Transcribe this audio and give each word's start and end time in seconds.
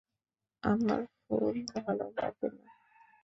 আমার 0.63 1.01
ফুল 1.21 1.55
ভালো 1.75 2.05
লাগে 2.17 2.47
না। 2.55 2.65